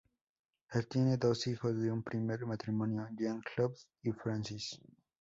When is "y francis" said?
4.01-4.81